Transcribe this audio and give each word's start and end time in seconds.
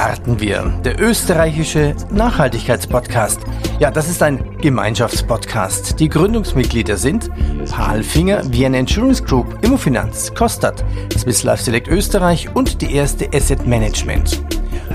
starten 0.00 0.40
wir. 0.40 0.62
Der 0.82 0.98
österreichische 0.98 1.94
Nachhaltigkeitspodcast. 2.10 3.40
Ja, 3.80 3.90
das 3.90 4.08
ist 4.08 4.22
ein 4.22 4.56
Gemeinschaftspodcast. 4.62 6.00
Die 6.00 6.08
Gründungsmitglieder 6.08 6.96
sind 6.96 7.28
Paul 7.70 8.02
Finger, 8.02 8.42
Vienna 8.50 8.78
Insurance 8.78 9.22
Group, 9.22 9.58
Immofinanz, 9.62 10.32
Kostat, 10.34 10.82
Swiss 11.14 11.42
Life 11.42 11.62
Select 11.64 11.88
Österreich 11.88 12.48
und 12.54 12.80
die 12.80 12.94
erste 12.94 13.28
Asset 13.34 13.66
Management. 13.66 14.42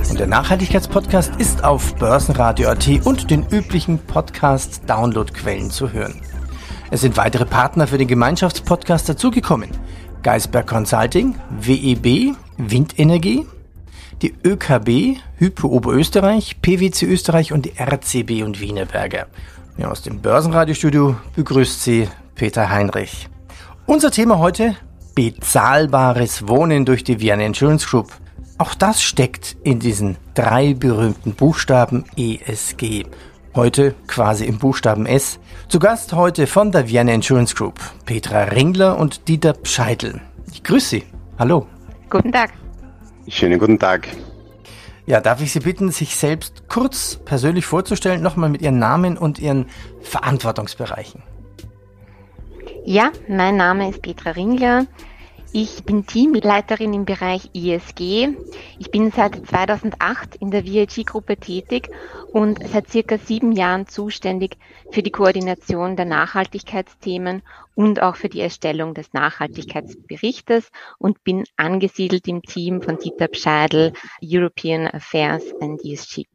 Und 0.09 0.20
der 0.20 0.26
Nachhaltigkeitspodcast 0.26 1.36
ist 1.38 1.64
auf 1.64 1.94
Börsenradio.at 1.98 3.06
und 3.06 3.30
den 3.30 3.45
üblichen 3.52 4.00
Podcast-Download-Quellen 4.00 5.70
zu 5.70 5.94
hören. 5.94 6.20
Es 6.90 7.02
sind 7.02 7.16
weitere 7.16 7.45
Partner 7.45 7.86
für 7.86 8.00
den 8.00 8.08
Gemeinschaftspodcast 8.08 9.08
dazugekommen. 9.08 9.70
Geisberg 10.23 10.66
Consulting, 10.66 11.36
WEB, 11.59 12.36
Windenergie, 12.58 13.45
die 14.21 14.33
ÖKB, 14.43 15.19
Hypo 15.38 15.67
Oberösterreich, 15.67 16.61
PwC 16.61 17.05
Österreich 17.05 17.52
und 17.52 17.66
die 17.66 17.73
RCB 17.77 18.44
und 18.44 18.59
Wienerberger. 18.59 19.27
Ja, 19.77 19.89
aus 19.89 20.02
dem 20.02 20.22
Börsenradiostudio 20.22 21.17
begrüßt 21.35 21.83
Sie 21.83 22.07
Peter 22.35 22.69
Heinrich. 22.69 23.27
Unser 23.85 24.11
Thema 24.11 24.39
heute 24.39 24.75
bezahlbares 25.16 26.47
Wohnen 26.47 26.85
durch 26.85 27.03
die 27.03 27.19
Vienna 27.19 27.45
Insurance 27.45 27.88
Group. 27.88 28.11
Auch 28.57 28.73
das 28.73 29.02
steckt 29.02 29.57
in 29.63 29.80
diesen 29.80 30.17
drei 30.33 30.73
berühmten 30.73 31.33
Buchstaben 31.33 32.05
ESG. 32.16 33.05
Heute 33.53 33.95
quasi 34.07 34.45
im 34.45 34.59
Buchstaben 34.59 35.05
S. 35.05 35.39
Zu 35.69 35.79
Gast 35.79 36.13
heute 36.13 36.47
von 36.47 36.72
der 36.72 36.89
Vienna 36.89 37.13
Insurance 37.13 37.55
Group 37.55 37.79
Petra 38.05 38.44
Ringler 38.44 38.97
und 38.97 39.27
Dieter 39.27 39.53
Pscheidl. 39.53 40.22
Ich 40.52 40.63
grüße 40.63 40.88
Sie. 40.88 41.03
Hallo. 41.38 41.67
Guten 42.09 42.31
Tag. 42.31 42.52
Schönen 43.28 43.58
guten 43.59 43.80
Tag. 43.80 44.08
Ja, 45.08 45.20
darf 45.20 45.42
ich 45.42 45.52
Sie 45.52 45.59
bitten, 45.59 45.92
sich 45.92 46.16
selbst 46.16 46.68
kurz 46.68 47.20
persönlich 47.26 47.66
vorzustellen, 47.66 48.22
nochmal 48.22 48.50
mit 48.50 48.62
Ihren 48.62 48.80
Namen 48.80 49.18
und 49.18 49.40
Ihren 49.40 49.68
Verantwortungsbereichen? 50.02 51.23
Ja, 52.86 53.12
mein 53.28 53.58
Name 53.58 53.90
ist 53.90 54.02
Petra 54.02 54.31
Ringler. 54.31 54.86
Ich 55.58 55.86
bin 55.86 56.06
Teamleiterin 56.06 56.94
im 56.94 57.06
Bereich 57.06 57.50
ISG. 57.53 58.28
Ich 58.78 58.92
bin 58.92 59.09
seit 59.11 59.36
2008 59.48 60.36
in 60.36 60.52
der 60.52 60.66
VIG-Gruppe 60.66 61.38
tätig 61.38 61.89
und 62.34 62.59
seit 62.67 62.89
circa 62.89 63.17
sieben 63.17 63.53
Jahren 63.53 63.88
zuständig 63.88 64.58
für 64.92 65.02
die 65.02 65.12
Koordination 65.12 65.95
der 65.95 66.08
Nachhaltigkeitsthemen 66.08 67.42
und 67.73 68.02
auch 68.02 68.17
für 68.17 68.28
die 68.28 68.42
Erstellung 68.42 68.95
des 68.95 69.14
Nachhaltigkeitsberichtes 69.14 70.72
und 71.00 71.23
bin 71.23 71.45
angesiedelt 71.56 72.28
im 72.28 72.42
Team 72.42 72.81
von 72.81 72.97
Dieter 72.97 73.30
Pscheidl, 73.30 73.94
European 74.22 74.88
Affairs 74.88 75.53
and 75.62 75.81
ESG. 75.86 76.25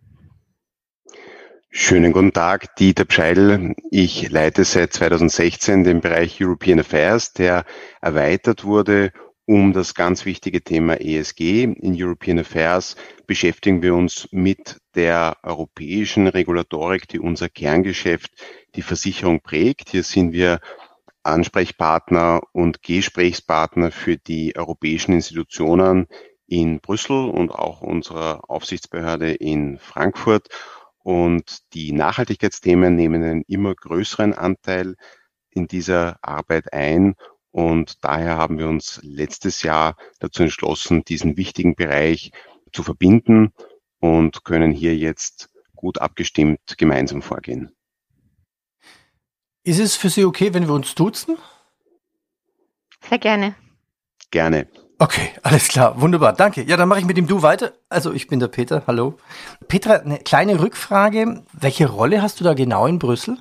Schönen 1.72 2.12
guten 2.12 2.32
Tag, 2.32 2.74
Dieter 2.74 3.04
Pscheidl. 3.04 3.76
Ich 3.92 4.28
leite 4.28 4.64
seit 4.64 4.92
2016 4.92 5.84
den 5.84 6.00
Bereich 6.00 6.42
European 6.42 6.80
Affairs, 6.80 7.32
der 7.32 7.64
erweitert 8.00 8.64
wurde 8.64 9.12
um 9.46 9.72
das 9.72 9.94
ganz 9.94 10.24
wichtige 10.24 10.62
Thema 10.64 11.00
ESG. 11.00 11.62
In 11.62 11.94
European 11.96 12.40
Affairs 12.40 12.96
beschäftigen 13.28 13.82
wir 13.82 13.94
uns 13.94 14.26
mit 14.32 14.78
der 14.96 15.36
europäischen 15.44 16.26
Regulatorik, 16.26 17.06
die 17.06 17.20
unser 17.20 17.48
Kerngeschäft, 17.48 18.32
die 18.74 18.82
Versicherung 18.82 19.40
prägt. 19.40 19.90
Hier 19.90 20.02
sind 20.02 20.32
wir 20.32 20.58
Ansprechpartner 21.22 22.40
und 22.50 22.82
Gesprächspartner 22.82 23.92
für 23.92 24.16
die 24.16 24.56
europäischen 24.56 25.12
Institutionen 25.12 26.08
in 26.48 26.80
Brüssel 26.80 27.28
und 27.28 27.52
auch 27.52 27.80
unserer 27.80 28.50
Aufsichtsbehörde 28.50 29.32
in 29.32 29.78
Frankfurt. 29.78 30.48
Und 31.02 31.72
die 31.72 31.92
Nachhaltigkeitsthemen 31.92 32.94
nehmen 32.94 33.22
einen 33.22 33.42
immer 33.46 33.74
größeren 33.74 34.34
Anteil 34.34 34.96
in 35.50 35.66
dieser 35.66 36.18
Arbeit 36.22 36.72
ein. 36.72 37.14
Und 37.50 38.04
daher 38.04 38.36
haben 38.36 38.58
wir 38.58 38.68
uns 38.68 39.00
letztes 39.02 39.62
Jahr 39.62 39.96
dazu 40.20 40.42
entschlossen, 40.42 41.04
diesen 41.04 41.36
wichtigen 41.36 41.74
Bereich 41.74 42.30
zu 42.72 42.82
verbinden 42.82 43.52
und 43.98 44.44
können 44.44 44.72
hier 44.72 44.96
jetzt 44.96 45.50
gut 45.74 45.98
abgestimmt 45.98 46.76
gemeinsam 46.76 47.22
vorgehen. 47.22 47.74
Ist 49.62 49.78
es 49.78 49.96
für 49.96 50.10
Sie 50.10 50.24
okay, 50.24 50.54
wenn 50.54 50.68
wir 50.68 50.74
uns 50.74 50.94
duzen? 50.94 51.36
Sehr 53.08 53.18
gerne. 53.18 53.54
Gerne. 54.30 54.68
Okay, 55.02 55.30
alles 55.42 55.68
klar, 55.68 55.98
wunderbar, 55.98 56.34
danke. 56.34 56.62
Ja, 56.62 56.76
dann 56.76 56.86
mache 56.86 57.00
ich 57.00 57.06
mit 57.06 57.16
dem 57.16 57.26
Du 57.26 57.40
weiter. 57.40 57.72
Also 57.88 58.12
ich 58.12 58.26
bin 58.26 58.38
der 58.38 58.48
Peter, 58.48 58.82
hallo. 58.86 59.16
Petra, 59.66 59.94
eine 59.94 60.18
kleine 60.18 60.60
Rückfrage. 60.60 61.42
Welche 61.54 61.88
Rolle 61.88 62.20
hast 62.20 62.38
du 62.38 62.44
da 62.44 62.52
genau 62.52 62.86
in 62.86 62.98
Brüssel? 62.98 63.38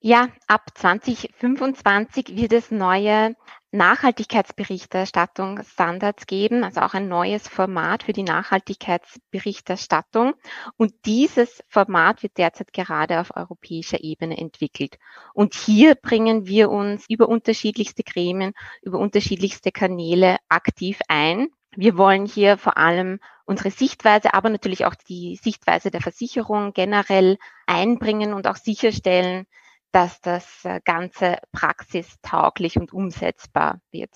Ja, 0.00 0.28
ab 0.48 0.66
2025 0.74 2.36
wird 2.36 2.52
es 2.52 2.70
neue 2.70 3.34
Nachhaltigkeitsberichterstattungsstandards 3.72 6.26
geben, 6.26 6.62
also 6.62 6.82
auch 6.82 6.94
ein 6.94 7.08
neues 7.08 7.48
Format 7.48 8.02
für 8.02 8.12
die 8.12 8.22
Nachhaltigkeitsberichterstattung. 8.22 10.34
Und 10.76 10.92
dieses 11.06 11.64
Format 11.68 12.22
wird 12.22 12.36
derzeit 12.36 12.74
gerade 12.74 13.20
auf 13.20 13.34
europäischer 13.34 14.04
Ebene 14.04 14.36
entwickelt. 14.36 14.98
Und 15.32 15.54
hier 15.54 15.94
bringen 15.94 16.46
wir 16.46 16.70
uns 16.70 17.06
über 17.08 17.28
unterschiedlichste 17.28 18.02
Gremien, 18.02 18.52
über 18.82 18.98
unterschiedlichste 18.98 19.72
Kanäle 19.72 20.36
aktiv 20.48 21.00
ein. 21.08 21.48
Wir 21.74 21.96
wollen 21.96 22.26
hier 22.26 22.58
vor 22.58 22.76
allem 22.76 23.20
unsere 23.46 23.70
Sichtweise, 23.70 24.34
aber 24.34 24.50
natürlich 24.50 24.84
auch 24.84 24.94
die 24.94 25.36
Sichtweise 25.36 25.90
der 25.90 26.02
Versicherung 26.02 26.74
generell 26.74 27.38
einbringen 27.66 28.34
und 28.34 28.46
auch 28.46 28.56
sicherstellen, 28.56 29.46
dass 29.92 30.20
das 30.20 30.64
äh, 30.64 30.80
Ganze 30.84 31.38
praxistauglich 31.52 32.78
und 32.78 32.92
umsetzbar 32.92 33.80
wird. 33.90 34.10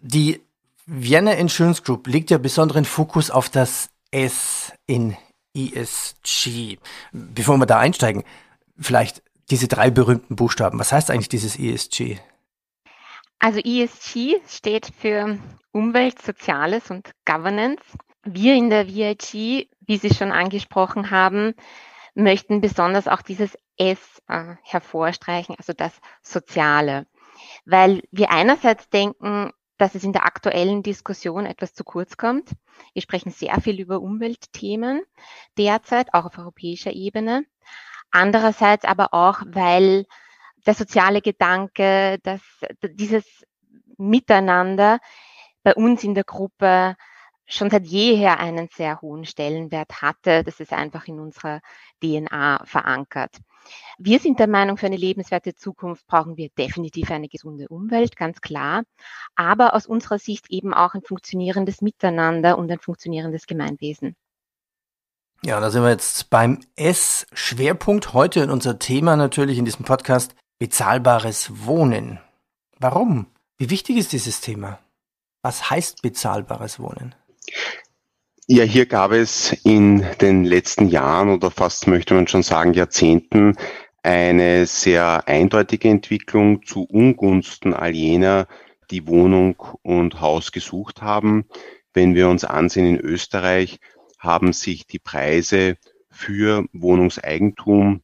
Die 0.00 0.40
Vienna 0.86 1.32
Insurance 1.32 1.82
Group 1.82 2.06
legt 2.06 2.30
ja 2.30 2.38
besonderen 2.38 2.84
Fokus 2.84 3.30
auf 3.30 3.48
das 3.48 3.88
S 4.10 4.72
in 4.86 5.16
ESG. 5.54 6.78
Bevor 7.12 7.56
wir 7.56 7.66
da 7.66 7.78
einsteigen, 7.78 8.24
vielleicht 8.78 9.22
diese 9.50 9.68
drei 9.68 9.90
berühmten 9.90 10.36
Buchstaben. 10.36 10.78
Was 10.78 10.92
heißt 10.92 11.10
eigentlich 11.10 11.28
dieses 11.28 11.58
ESG? 11.58 12.18
Also 13.38 13.58
ESG 13.58 14.40
steht 14.48 14.92
für 14.98 15.38
Umwelt, 15.72 16.22
Soziales 16.22 16.90
und 16.90 17.10
Governance. 17.24 17.82
Wir 18.24 18.54
in 18.54 18.70
der 18.70 18.86
VIG, 18.86 19.68
wie 19.80 19.96
Sie 19.96 20.14
schon 20.14 20.30
angesprochen 20.30 21.10
haben, 21.10 21.54
möchten 22.14 22.60
besonders 22.60 23.08
auch 23.08 23.22
dieses 23.22 23.56
S 23.76 24.22
äh, 24.28 24.54
hervorstreichen, 24.62 25.54
also 25.58 25.72
das 25.72 25.92
Soziale. 26.22 27.06
Weil 27.64 28.02
wir 28.10 28.30
einerseits 28.30 28.88
denken, 28.90 29.50
dass 29.78 29.94
es 29.94 30.04
in 30.04 30.12
der 30.12 30.26
aktuellen 30.26 30.82
Diskussion 30.82 31.46
etwas 31.46 31.74
zu 31.74 31.82
kurz 31.82 32.16
kommt. 32.16 32.50
Wir 32.92 33.02
sprechen 33.02 33.30
sehr 33.30 33.60
viel 33.60 33.80
über 33.80 34.00
Umweltthemen 34.00 35.02
derzeit, 35.58 36.14
auch 36.14 36.26
auf 36.26 36.38
europäischer 36.38 36.92
Ebene. 36.92 37.44
Andererseits 38.10 38.84
aber 38.84 39.14
auch, 39.14 39.42
weil 39.46 40.06
der 40.66 40.74
soziale 40.74 41.20
Gedanke, 41.20 42.18
dass 42.22 42.42
dieses 42.82 43.24
Miteinander 43.96 45.00
bei 45.62 45.74
uns 45.74 46.04
in 46.04 46.14
der 46.14 46.24
Gruppe 46.24 46.96
schon 47.46 47.70
seit 47.70 47.86
jeher 47.86 48.38
einen 48.38 48.68
sehr 48.74 49.00
hohen 49.00 49.24
Stellenwert 49.24 50.02
hatte. 50.02 50.44
Das 50.44 50.60
ist 50.60 50.72
einfach 50.72 51.06
in 51.06 51.20
unserer 51.20 51.60
DNA 52.02 52.64
verankert. 52.64 53.36
Wir 53.98 54.18
sind 54.18 54.40
der 54.40 54.48
Meinung, 54.48 54.76
für 54.76 54.86
eine 54.86 54.96
lebenswerte 54.96 55.54
Zukunft 55.54 56.06
brauchen 56.06 56.36
wir 56.36 56.48
definitiv 56.50 57.10
eine 57.10 57.28
gesunde 57.28 57.68
Umwelt, 57.68 58.16
ganz 58.16 58.40
klar, 58.40 58.82
aber 59.36 59.74
aus 59.74 59.86
unserer 59.86 60.18
Sicht 60.18 60.50
eben 60.50 60.74
auch 60.74 60.94
ein 60.94 61.02
funktionierendes 61.02 61.80
Miteinander 61.80 62.58
und 62.58 62.70
ein 62.70 62.80
funktionierendes 62.80 63.46
Gemeinwesen. 63.46 64.16
Ja, 65.44 65.60
da 65.60 65.70
sind 65.70 65.82
wir 65.82 65.90
jetzt 65.90 66.30
beim 66.30 66.60
S-Schwerpunkt 66.76 68.12
heute 68.12 68.40
in 68.40 68.50
unser 68.50 68.78
Thema 68.78 69.16
natürlich 69.16 69.58
in 69.58 69.64
diesem 69.64 69.84
Podcast 69.84 70.34
bezahlbares 70.58 71.66
Wohnen. 71.66 72.20
Warum? 72.78 73.26
Wie 73.58 73.70
wichtig 73.70 73.96
ist 73.96 74.12
dieses 74.12 74.40
Thema? 74.40 74.78
Was 75.42 75.70
heißt 75.70 76.02
bezahlbares 76.02 76.78
Wohnen? 76.78 77.16
Ja, 78.46 78.64
hier 78.64 78.86
gab 78.86 79.12
es 79.12 79.52
in 79.64 80.04
den 80.20 80.44
letzten 80.44 80.88
Jahren 80.88 81.30
oder 81.30 81.50
fast 81.50 81.86
möchte 81.86 82.14
man 82.14 82.26
schon 82.26 82.42
sagen 82.42 82.74
Jahrzehnten 82.74 83.56
eine 84.02 84.66
sehr 84.66 85.28
eindeutige 85.28 85.88
Entwicklung 85.88 86.64
zu 86.64 86.84
Ungunsten 86.84 87.72
all 87.72 87.94
jener, 87.94 88.48
die 88.90 89.06
Wohnung 89.06 89.56
und 89.82 90.20
Haus 90.20 90.52
gesucht 90.52 91.02
haben. 91.02 91.46
Wenn 91.94 92.14
wir 92.14 92.28
uns 92.28 92.44
ansehen, 92.44 92.86
in 92.86 93.00
Österreich 93.00 93.78
haben 94.18 94.52
sich 94.52 94.86
die 94.86 94.98
Preise 94.98 95.76
für 96.10 96.66
Wohnungseigentum 96.72 98.02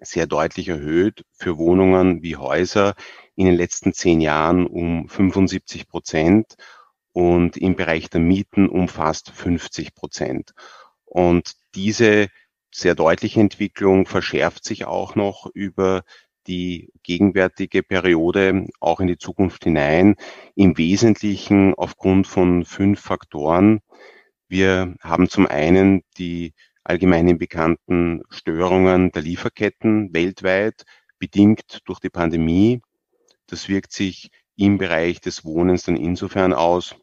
sehr 0.00 0.26
deutlich 0.26 0.68
erhöht, 0.68 1.24
für 1.32 1.58
Wohnungen 1.58 2.22
wie 2.22 2.36
Häuser 2.36 2.94
in 3.36 3.46
den 3.46 3.54
letzten 3.54 3.92
zehn 3.92 4.20
Jahren 4.20 4.66
um 4.66 5.08
75 5.08 5.88
Prozent 5.88 6.56
und 7.20 7.58
im 7.58 7.76
Bereich 7.76 8.08
der 8.08 8.22
Mieten 8.22 8.66
um 8.66 8.88
fast 8.88 9.30
50 9.30 9.94
Prozent. 9.94 10.54
Und 11.04 11.52
diese 11.74 12.28
sehr 12.70 12.94
deutliche 12.94 13.40
Entwicklung 13.40 14.06
verschärft 14.06 14.64
sich 14.64 14.86
auch 14.86 15.16
noch 15.16 15.44
über 15.52 16.02
die 16.46 16.88
gegenwärtige 17.02 17.82
Periode 17.82 18.68
auch 18.80 19.00
in 19.00 19.06
die 19.06 19.18
Zukunft 19.18 19.64
hinein, 19.64 20.16
im 20.54 20.78
Wesentlichen 20.78 21.74
aufgrund 21.74 22.26
von 22.26 22.64
fünf 22.64 23.00
Faktoren. 23.00 23.80
Wir 24.48 24.94
haben 25.02 25.28
zum 25.28 25.46
einen 25.46 26.02
die 26.16 26.54
allgemeinen 26.84 27.36
bekannten 27.36 28.22
Störungen 28.30 29.12
der 29.12 29.20
Lieferketten 29.20 30.14
weltweit, 30.14 30.84
bedingt 31.18 31.80
durch 31.84 32.00
die 32.00 32.08
Pandemie. 32.08 32.80
Das 33.46 33.68
wirkt 33.68 33.92
sich 33.92 34.30
im 34.56 34.78
Bereich 34.78 35.20
des 35.20 35.44
Wohnens 35.44 35.82
dann 35.82 35.96
insofern 35.96 36.54
aus, 36.54 36.94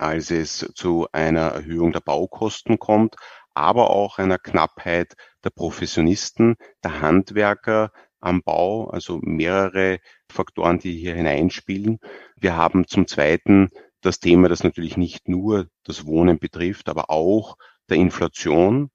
als 0.00 0.30
es 0.30 0.70
zu 0.74 1.06
einer 1.12 1.48
Erhöhung 1.48 1.92
der 1.92 2.00
Baukosten 2.00 2.78
kommt, 2.78 3.16
aber 3.54 3.90
auch 3.90 4.18
einer 4.18 4.38
Knappheit 4.38 5.14
der 5.44 5.50
Professionisten, 5.50 6.56
der 6.82 7.00
Handwerker 7.00 7.92
am 8.20 8.42
Bau, 8.42 8.88
also 8.90 9.18
mehrere 9.22 9.98
Faktoren, 10.30 10.78
die 10.78 10.96
hier 10.96 11.14
hineinspielen. 11.14 11.98
Wir 12.36 12.56
haben 12.56 12.86
zum 12.86 13.06
Zweiten 13.06 13.70
das 14.00 14.20
Thema, 14.20 14.48
das 14.48 14.64
natürlich 14.64 14.96
nicht 14.96 15.28
nur 15.28 15.68
das 15.84 16.06
Wohnen 16.06 16.38
betrifft, 16.38 16.88
aber 16.88 17.10
auch 17.10 17.56
der 17.88 17.96
Inflation. 17.98 18.90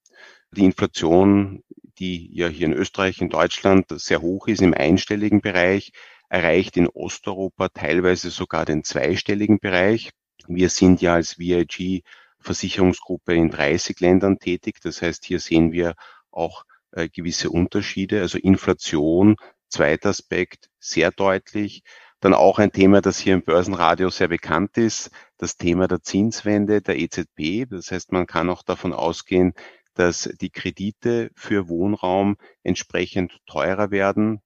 Die 0.52 0.66
Inflation, 0.66 1.64
die 2.00 2.34
ja 2.36 2.48
hier 2.48 2.68
in 2.68 2.74
Österreich, 2.74 3.22
in 3.22 3.30
Deutschland 3.30 3.86
sehr 3.90 4.22
hoch 4.22 4.48
ist, 4.48 4.62
im 4.62 4.74
einstelligen 4.74 5.42
Bereich, 5.42 5.92
erreicht 6.30 6.78
in 6.78 6.88
Osteuropa 6.88 7.70
teilweise 7.70 8.30
sogar 8.30 8.66
den 8.66 8.84
zweistelligen 8.84 9.60
Bereich. 9.60 10.12
Wir 10.48 10.70
sind 10.70 11.02
ja 11.02 11.14
als 11.16 11.40
VIG 11.40 12.04
Versicherungsgruppe 12.40 13.34
in 13.34 13.50
30 13.50 14.00
Ländern 14.00 14.40
tätig. 14.40 14.80
Das 14.82 15.02
heißt, 15.02 15.26
hier 15.26 15.40
sehen 15.40 15.72
wir 15.72 15.96
auch 16.32 16.64
äh, 16.92 17.10
gewisse 17.10 17.50
Unterschiede. 17.50 18.22
Also 18.22 18.38
Inflation, 18.38 19.36
zweiter 19.68 20.10
Aspekt, 20.10 20.70
sehr 20.80 21.12
deutlich. 21.12 21.84
Dann 22.20 22.34
auch 22.34 22.60
ein 22.60 22.72
Thema, 22.72 23.02
das 23.02 23.20
hier 23.20 23.34
im 23.34 23.44
Börsenradio 23.44 24.10
sehr 24.10 24.30
bekannt 24.30 24.78
ist, 24.78 25.12
das 25.38 25.58
Thema 25.58 25.88
der 25.88 26.02
Zinswende 26.02 26.82
der 26.82 26.98
EZB. 26.98 27.70
Das 27.70 27.92
heißt, 27.92 28.12
man 28.12 28.26
kann 28.26 28.50
auch 28.50 28.64
davon 28.64 28.94
ausgehen, 28.94 29.54
dass 29.94 30.30
die 30.42 30.50
Kredite 30.50 31.32
für 31.36 31.68
Wohnraum 31.70 32.38
entsprechend 32.64 33.40
teurer 33.46 33.92
werden, 33.92 34.42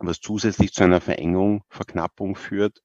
was 0.00 0.20
zusätzlich 0.20 0.72
zu 0.72 0.84
einer 0.84 1.00
Verengung, 1.00 1.62
Verknappung 1.68 2.36
führt. 2.36 2.82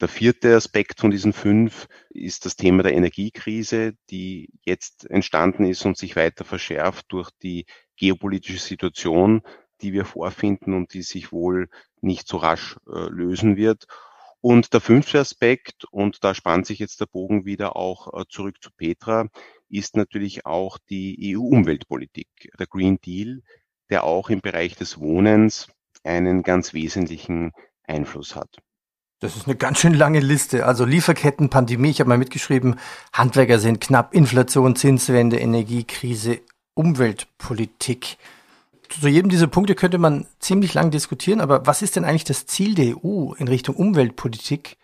Der 0.00 0.08
vierte 0.08 0.56
Aspekt 0.56 1.00
von 1.00 1.12
diesen 1.12 1.32
fünf 1.32 1.86
ist 2.10 2.46
das 2.46 2.56
Thema 2.56 2.82
der 2.82 2.94
Energiekrise, 2.94 3.92
die 4.10 4.50
jetzt 4.64 5.08
entstanden 5.08 5.64
ist 5.64 5.84
und 5.86 5.96
sich 5.96 6.16
weiter 6.16 6.44
verschärft 6.44 7.06
durch 7.10 7.30
die 7.42 7.66
geopolitische 7.96 8.58
Situation, 8.58 9.42
die 9.82 9.92
wir 9.92 10.04
vorfinden 10.04 10.74
und 10.74 10.94
die 10.94 11.02
sich 11.02 11.30
wohl 11.30 11.68
nicht 12.00 12.26
so 12.26 12.38
rasch 12.38 12.76
äh, 12.88 13.08
lösen 13.08 13.56
wird. 13.56 13.86
Und 14.40 14.74
der 14.74 14.80
fünfte 14.80 15.20
Aspekt, 15.20 15.84
und 15.90 16.24
da 16.24 16.34
spannt 16.34 16.66
sich 16.66 16.80
jetzt 16.80 17.00
der 17.00 17.06
Bogen 17.06 17.44
wieder 17.44 17.76
auch 17.76 18.12
äh, 18.12 18.24
zurück 18.28 18.56
zu 18.60 18.70
Petra, 18.76 19.28
ist 19.68 19.96
natürlich 19.96 20.44
auch 20.44 20.78
die 20.90 21.36
EU-Umweltpolitik, 21.36 22.28
der 22.58 22.66
Green 22.66 22.98
Deal, 23.00 23.42
der 23.90 24.04
auch 24.04 24.28
im 24.28 24.40
Bereich 24.40 24.76
des 24.76 24.98
Wohnens 24.98 25.68
einen 26.02 26.42
ganz 26.42 26.74
wesentlichen 26.74 27.52
Einfluss 27.84 28.34
hat. 28.34 28.58
Das 29.20 29.36
ist 29.36 29.46
eine 29.46 29.56
ganz 29.56 29.78
schön 29.78 29.94
lange 29.94 30.20
Liste. 30.20 30.66
Also 30.66 30.84
Lieferketten, 30.84 31.48
Pandemie, 31.48 31.90
ich 31.90 32.00
habe 32.00 32.08
mal 32.08 32.18
mitgeschrieben, 32.18 32.78
Handwerker 33.12 33.58
sind 33.58 33.80
knapp, 33.80 34.12
Inflation, 34.12 34.76
Zinswende, 34.76 35.38
Energiekrise, 35.38 36.40
Umweltpolitik. 36.74 38.18
Zu 38.88 39.08
jedem 39.08 39.30
dieser 39.30 39.46
Punkte 39.46 39.74
könnte 39.74 39.98
man 39.98 40.26
ziemlich 40.40 40.74
lang 40.74 40.90
diskutieren, 40.90 41.40
aber 41.40 41.66
was 41.66 41.82
ist 41.82 41.96
denn 41.96 42.04
eigentlich 42.04 42.24
das 42.24 42.46
Ziel 42.46 42.74
der 42.74 42.96
EU 43.04 43.32
in 43.34 43.48
Richtung 43.48 43.76
Umweltpolitik? 43.76 44.76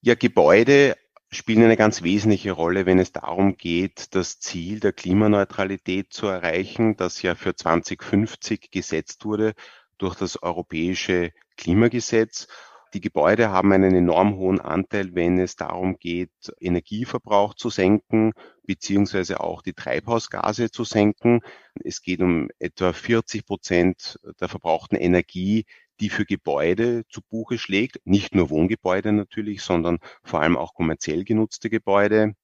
Ja, 0.00 0.14
Gebäude 0.14 0.96
spielen 1.30 1.64
eine 1.64 1.76
ganz 1.76 2.02
wesentliche 2.02 2.52
Rolle, 2.52 2.86
wenn 2.86 2.98
es 2.98 3.12
darum 3.12 3.56
geht, 3.56 4.14
das 4.14 4.38
Ziel 4.40 4.80
der 4.80 4.92
Klimaneutralität 4.92 6.12
zu 6.12 6.26
erreichen, 6.26 6.96
das 6.96 7.22
ja 7.22 7.34
für 7.34 7.54
2050 7.54 8.70
gesetzt 8.70 9.24
wurde 9.24 9.54
durch 9.98 10.14
das 10.14 10.42
Europäische 10.42 11.32
Klimagesetz. 11.56 12.48
Die 12.94 13.00
Gebäude 13.00 13.50
haben 13.50 13.72
einen 13.72 13.94
enorm 13.94 14.36
hohen 14.36 14.60
Anteil, 14.60 15.14
wenn 15.14 15.38
es 15.38 15.56
darum 15.56 15.96
geht, 15.98 16.30
Energieverbrauch 16.60 17.54
zu 17.54 17.70
senken, 17.70 18.32
beziehungsweise 18.64 19.40
auch 19.40 19.62
die 19.62 19.72
Treibhausgase 19.72 20.70
zu 20.70 20.84
senken. 20.84 21.40
Es 21.82 22.02
geht 22.02 22.20
um 22.20 22.48
etwa 22.58 22.92
40 22.92 23.46
Prozent 23.46 24.18
der 24.40 24.48
verbrauchten 24.48 24.96
Energie, 24.96 25.64
die 26.00 26.10
für 26.10 26.26
Gebäude 26.26 27.04
zu 27.08 27.22
Buche 27.22 27.58
schlägt. 27.58 27.98
Nicht 28.04 28.34
nur 28.34 28.50
Wohngebäude 28.50 29.12
natürlich, 29.12 29.62
sondern 29.62 29.98
vor 30.22 30.42
allem 30.42 30.58
auch 30.58 30.74
kommerziell 30.74 31.24
genutzte 31.24 31.70
Gebäude. 31.70 32.34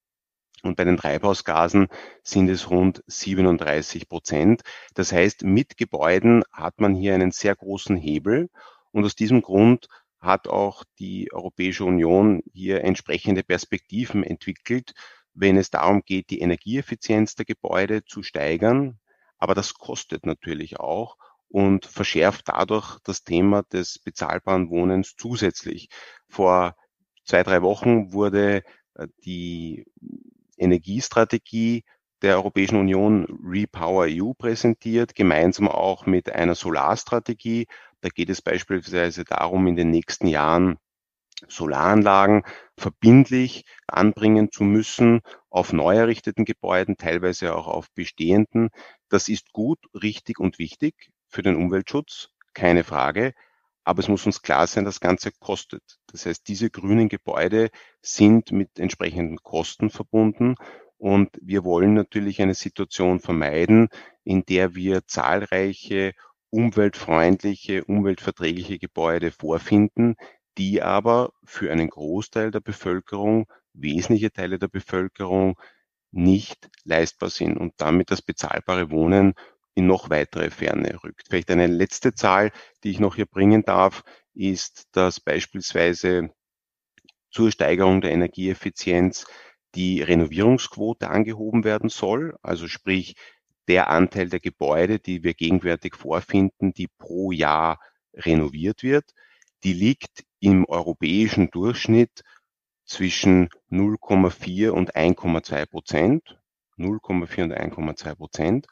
Und 0.63 0.77
bei 0.77 0.85
den 0.85 0.97
Treibhausgasen 0.97 1.89
sind 2.23 2.49
es 2.49 2.71
rund 2.71 3.03
37 3.07 4.09
Prozent. 4.09 4.63
Das 4.95 5.13
heißt, 5.13 5.45
mit 5.45 5.77
Gebäuden 5.77 6.43
hat 6.53 6.81
man 6.81 6.95
hier 6.95 7.15
einen 7.15 7.31
sehr 7.31 7.55
großen 7.55 7.97
Hebel. 7.97 8.49
Und 8.93 9.05
aus 9.05 9.15
diesem 9.15 9.43
Grund 9.43 9.89
hat 10.21 10.49
auch 10.49 10.85
die 10.99 11.33
Europäische 11.33 11.85
Union 11.85 12.43
hier 12.53 12.83
entsprechende 12.85 13.43
Perspektiven 13.43 14.25
entwickelt, 14.25 14.93
wenn 15.35 15.57
es 15.57 15.71
darum 15.71 16.03
geht, 16.05 16.31
die 16.31 16.41
Energieeffizienz 16.41 17.35
der 17.37 17.45
Gebäude 17.45 18.05
zu 18.05 18.23
steigern. 18.23 18.99
Aber 19.39 19.55
das 19.55 19.75
kostet 19.75 20.27
natürlich 20.27 20.81
auch 20.81 21.17
und 21.49 21.87
verschärft 21.87 22.49
dadurch 22.49 22.99
das 23.05 23.25
Thema 23.25 23.63
des 23.63 23.99
bezahlbaren 23.99 24.69
Wohnens 24.71 25.15
zusätzlich. 25.17 25.89
Vor 26.29 26.75
zwei, 27.25 27.43
drei 27.43 27.63
Wochen 27.63 28.13
wurde 28.13 28.63
äh, 28.95 29.07
die 29.25 29.87
Energiestrategie 30.57 31.85
der 32.23 32.37
Europäischen 32.37 32.77
Union 32.77 33.27
Repower 33.45 34.07
EU 34.09 34.33
präsentiert, 34.33 35.15
gemeinsam 35.15 35.69
auch 35.69 36.05
mit 36.07 36.31
einer 36.31 36.57
Solarstrategie. 36.57 37.69
Da 38.01 38.09
geht 38.09 38.31
es 38.31 38.43
beispielsweise 38.43 39.25
darum, 39.25 39.67
in 39.67 39.77
den 39.77 39.91
nächsten 39.91 40.27
Jahren 40.29 40.79
Solaranlagen 41.47 42.43
verbindlich 42.77 43.65
anbringen 43.87 44.51
zu 44.51 44.65
müssen 44.65 45.21
auf 45.51 45.73
neu 45.73 45.97
errichteten 45.97 46.45
Gebäuden, 46.45 46.97
teilweise 46.97 47.55
auch 47.55 47.69
auf 47.69 47.91
bestehenden. 47.93 48.71
Das 49.09 49.29
ist 49.29 49.53
gut, 49.53 49.79
richtig 49.95 50.41
und 50.41 50.59
wichtig 50.59 51.11
für 51.29 51.43
den 51.43 51.57
Umweltschutz, 51.57 52.31
keine 52.55 52.85
Frage. 52.85 53.35
Aber 53.85 54.01
es 54.01 54.09
muss 54.09 54.27
uns 54.27 54.43
klar 54.43 54.67
sein, 54.67 54.85
das 54.85 55.01
Ganze 55.01 55.31
kostet. 55.33 55.83
Das 56.09 56.27
heißt, 56.27 56.47
diese 56.47 56.71
grünen 56.71 57.09
Gebäude 57.09 57.71
sind 58.03 58.53
mit 58.53 58.79
entsprechenden 58.79 59.39
Kosten 59.39 59.91
verbunden. 59.91 60.57
Und 60.99 61.39
wir 61.41 61.65
wollen 61.65 61.95
natürlich 61.95 62.43
eine 62.43 62.55
Situation 62.55 63.21
vermeiden, 63.21 63.89
in 64.25 64.45
der 64.45 64.75
wir 64.75 65.07
zahlreiche 65.07 66.13
umweltfreundliche, 66.51 67.85
umweltverträgliche 67.85 68.79
Gebäude 68.79 69.31
vorfinden, 69.31 70.17
die 70.57 70.83
aber 70.83 71.33
für 71.45 71.71
einen 71.71 71.89
Großteil 71.89 72.51
der 72.51 72.61
Bevölkerung, 72.61 73.47
wesentliche 73.75 74.33
Teile 74.33 74.59
der 74.59 74.69
Bevölkerung 74.69 75.59
nicht 76.11 76.69
leistbar 76.85 77.31
sind 77.31 77.57
und 77.57 77.75
damit 77.77 78.11
das 78.11 78.23
bezahlbare 78.23 78.91
Wohnen 78.91 79.35
in 79.75 79.87
noch 79.87 80.11
weitere 80.11 80.51
Ferne 80.51 81.03
rückt. 81.05 81.27
Vielleicht 81.29 81.51
eine 81.51 81.67
letzte 81.67 82.15
Zahl, 82.15 82.51
die 82.83 82.91
ich 82.91 82.99
noch 82.99 83.15
hier 83.15 83.27
bringen 83.27 83.63
darf, 83.63 84.03
ist, 84.35 84.89
dass 84.93 85.21
beispielsweise 85.21 86.31
zur 87.31 87.51
Steigerung 87.53 88.01
der 88.01 88.13
Energieeffizienz 88.13 89.27
die 89.75 90.03
Renovierungsquote 90.03 91.09
angehoben 91.11 91.63
werden 91.63 91.91
soll, 91.91 92.37
also 92.43 92.67
sprich 92.69 93.15
der 93.69 93.91
Anteil 93.91 94.29
der 94.29 94.41
Gebäude, 94.41 94.99
die 94.99 95.23
wir 95.23 95.35
gegenwärtig 95.35 95.95
vorfinden, 95.95 96.73
die 96.73 96.89
pro 96.89 97.31
Jahr 97.33 97.79
renoviert 98.15 98.83
wird, 98.83 99.15
die 99.65 99.73
liegt 99.73 100.25
im 100.41 100.65
europäischen 100.65 101.51
Durchschnitt 101.51 102.23
zwischen 102.85 103.51
0,4 103.71 104.71
und 104.71 104.97
1,2 104.97 105.67
Prozent. 105.67 106.39
0,4 106.79 107.43
und 107.43 107.53
1,2 107.53 108.15
Prozent. 108.15 108.67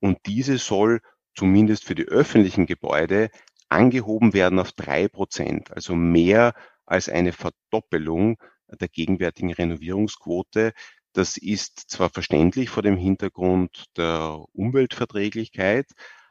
Und 0.00 0.18
diese 0.26 0.58
soll 0.58 1.00
zumindest 1.34 1.84
für 1.84 1.94
die 1.94 2.04
öffentlichen 2.04 2.66
Gebäude 2.66 3.30
angehoben 3.68 4.34
werden 4.34 4.58
auf 4.58 4.72
drei 4.72 5.08
Prozent, 5.08 5.70
also 5.72 5.94
mehr 5.94 6.54
als 6.84 7.08
eine 7.08 7.32
Verdoppelung 7.32 8.36
der 8.68 8.88
gegenwärtigen 8.88 9.52
Renovierungsquote. 9.52 10.72
Das 11.12 11.36
ist 11.36 11.90
zwar 11.90 12.10
verständlich 12.10 12.70
vor 12.70 12.82
dem 12.82 12.96
Hintergrund 12.96 13.84
der 13.96 14.44
Umweltverträglichkeit, 14.52 15.86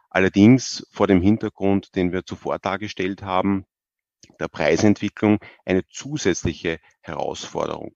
allerdings 0.09 0.88
vor 0.91 1.07
dem 1.07 1.21
Hintergrund, 1.21 1.95
den 1.95 2.11
wir 2.11 2.25
zuvor 2.25 2.59
dargestellt 2.59 3.21
haben, 3.21 3.65
der 4.39 4.47
Preisentwicklung 4.47 5.39
eine 5.65 5.88
zusätzliche 5.88 6.79
Herausforderung. 7.01 7.93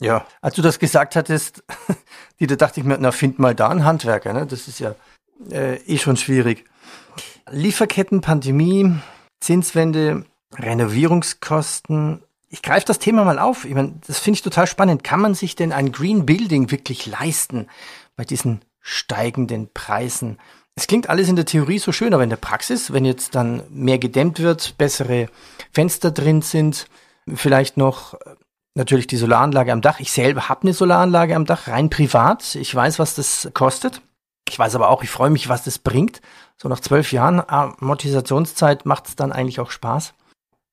Ja, 0.00 0.26
als 0.40 0.56
du 0.56 0.62
das 0.62 0.78
gesagt 0.78 1.14
hattest, 1.16 1.62
die, 2.40 2.46
da 2.46 2.56
dachte 2.56 2.80
ich 2.80 2.86
mir, 2.86 2.98
na, 2.98 3.12
find 3.12 3.38
mal 3.38 3.54
da 3.54 3.68
einen 3.68 3.84
Handwerker, 3.84 4.32
ne? 4.32 4.46
Das 4.46 4.66
ist 4.66 4.80
ja 4.80 4.94
äh, 5.50 5.76
eh 5.76 5.98
schon 5.98 6.16
schwierig. 6.16 6.64
Lieferketten, 7.50 8.20
Pandemie, 8.20 8.96
Zinswende, 9.40 10.24
Renovierungskosten. 10.54 12.22
Ich 12.54 12.62
greife 12.62 12.86
das 12.86 13.00
Thema 13.00 13.24
mal 13.24 13.40
auf. 13.40 13.64
Ich 13.64 13.74
meine, 13.74 13.94
das 14.06 14.20
finde 14.20 14.36
ich 14.36 14.42
total 14.42 14.68
spannend. 14.68 15.02
Kann 15.02 15.18
man 15.18 15.34
sich 15.34 15.56
denn 15.56 15.72
ein 15.72 15.90
Green 15.90 16.24
Building 16.24 16.70
wirklich 16.70 17.04
leisten 17.04 17.66
bei 18.14 18.24
diesen 18.24 18.60
steigenden 18.80 19.72
Preisen? 19.74 20.38
Es 20.76 20.86
klingt 20.86 21.10
alles 21.10 21.28
in 21.28 21.34
der 21.34 21.46
Theorie 21.46 21.80
so 21.80 21.90
schön, 21.90 22.14
aber 22.14 22.22
in 22.22 22.30
der 22.30 22.36
Praxis, 22.36 22.92
wenn 22.92 23.04
jetzt 23.04 23.34
dann 23.34 23.64
mehr 23.70 23.98
gedämmt 23.98 24.38
wird, 24.38 24.78
bessere 24.78 25.28
Fenster 25.72 26.12
drin 26.12 26.42
sind, 26.42 26.86
vielleicht 27.26 27.76
noch 27.76 28.14
äh, 28.14 28.36
natürlich 28.76 29.08
die 29.08 29.16
Solaranlage 29.16 29.72
am 29.72 29.80
Dach. 29.80 29.98
Ich 29.98 30.12
selber 30.12 30.48
habe 30.48 30.62
eine 30.62 30.74
Solaranlage 30.74 31.34
am 31.34 31.46
Dach, 31.46 31.66
rein 31.66 31.90
privat. 31.90 32.54
Ich 32.54 32.72
weiß, 32.72 33.00
was 33.00 33.16
das 33.16 33.50
kostet. 33.52 34.00
Ich 34.48 34.56
weiß 34.56 34.76
aber 34.76 34.90
auch, 34.90 35.02
ich 35.02 35.10
freue 35.10 35.30
mich, 35.30 35.48
was 35.48 35.64
das 35.64 35.80
bringt. 35.80 36.20
So 36.56 36.68
nach 36.68 36.78
zwölf 36.78 37.10
Jahren 37.10 37.42
Amortisationszeit 37.44 38.86
macht 38.86 39.08
es 39.08 39.16
dann 39.16 39.32
eigentlich 39.32 39.58
auch 39.58 39.72
Spaß. 39.72 40.14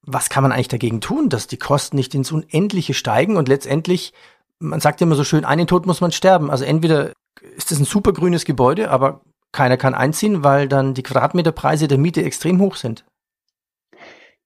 Was 0.03 0.29
kann 0.29 0.43
man 0.43 0.51
eigentlich 0.51 0.67
dagegen 0.67 1.01
tun, 1.01 1.29
dass 1.29 1.48
die 1.48 1.58
Kosten 1.58 1.96
nicht 1.96 2.15
ins 2.15 2.31
Unendliche 2.31 2.93
steigen 2.93 3.38
und 3.38 3.48
letztendlich, 3.48 4.13
man 4.60 4.79
sagt 4.79 5.01
immer 5.01 5.15
so 5.15 5.24
schön, 5.24 5.46
einen 5.46 5.67
Tod 5.67 5.86
muss 5.86 6.01
man 6.01 6.12
sterben. 6.12 6.50
Also 6.50 6.65
entweder 6.65 7.13
ist 7.55 7.72
es 7.72 7.79
ein 7.79 7.86
super 7.86 8.13
grünes 8.13 8.46
Gebäude, 8.46 8.89
aber 8.89 9.22
keiner 9.51 9.77
kann 9.77 9.93
einziehen, 9.93 10.43
weil 10.43 10.67
dann 10.67 10.93
die 10.93 11.03
Quadratmeterpreise 11.03 11.88
der 11.88 11.98
Miete 11.98 12.24
extrem 12.24 12.60
hoch 12.60 12.75
sind. 12.75 13.05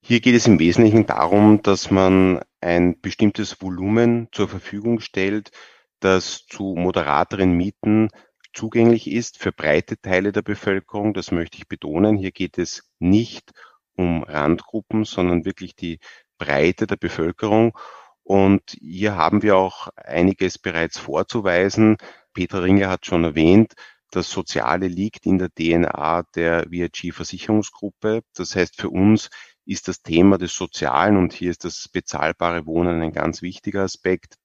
Hier 0.02 0.20
geht 0.20 0.36
es 0.36 0.46
im 0.46 0.60
Wesentlichen 0.60 1.06
darum, 1.06 1.64
dass 1.64 1.90
man 1.90 2.42
ein 2.62 3.00
bestimmtes 3.02 3.62
Volumen 3.62 4.28
zur 4.32 4.48
Verfügung 4.48 5.00
stellt, 5.00 5.52
das 6.00 6.46
zu 6.46 6.76
moderateren 6.78 7.54
Mieten 7.54 8.10
zugänglich 8.54 9.10
ist 9.10 9.38
für 9.38 9.52
breite 9.52 10.00
Teile 10.00 10.32
der 10.32 10.42
Bevölkerung. 10.42 11.14
Das 11.14 11.32
möchte 11.32 11.58
ich 11.58 11.68
betonen. 11.68 12.18
Hier 12.18 12.32
geht 12.32 12.58
es 12.58 12.84
nicht 13.00 13.52
um 13.52 13.75
Randgruppen, 13.98 15.06
sondern 15.06 15.46
wirklich 15.46 15.76
die 15.76 16.00
Breite 16.38 16.88
der 16.88 16.98
Bevölkerung. 16.98 17.78
Und 18.24 18.78
hier 18.80 19.16
haben 19.16 19.44
wir 19.44 19.58
auch 19.58 19.90
einiges 19.96 20.58
bereits 20.58 20.98
vorzuweisen. 20.98 21.98
Peter 22.34 22.64
Ringler 22.64 22.90
hat 22.90 23.06
schon 23.06 23.24
erwähnt, 23.24 23.74
das 24.12 24.30
Soziale 24.30 24.88
liegt 24.88 25.26
in 25.26 25.38
der 25.38 25.50
DNA 25.50 26.24
der 26.36 26.72
VIG-Versicherungsgruppe. 26.72 28.22
Das 28.34 28.56
heißt, 28.56 28.80
für 28.80 28.90
uns 28.90 29.30
ist 29.66 29.88
das 29.88 30.02
Thema 30.02 30.38
des 30.38 30.56
Sozialen 30.56 31.18
und 31.18 31.34
hier 31.34 31.52
ist 31.52 31.66
das 31.66 31.90
bezahlbare 31.90 32.66
Wohnen 32.66 33.02
ein 33.02 33.12
ganz 33.12 33.42
wichtiger 33.42 33.84
Aspekt. 33.84 34.36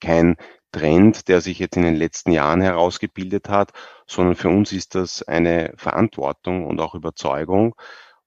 Kein 0.00 0.36
Trend, 0.72 1.28
der 1.28 1.40
sich 1.40 1.58
jetzt 1.58 1.76
in 1.76 1.82
den 1.82 1.96
letzten 1.96 2.32
Jahren 2.32 2.60
herausgebildet 2.60 3.48
hat, 3.48 3.72
sondern 4.06 4.36
für 4.36 4.48
uns 4.48 4.72
ist 4.72 4.94
das 4.94 5.22
eine 5.22 5.74
Verantwortung 5.76 6.66
und 6.66 6.80
auch 6.80 6.94
Überzeugung. 6.94 7.74